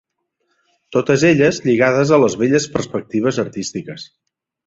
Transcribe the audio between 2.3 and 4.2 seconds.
velles perspectives artístiques.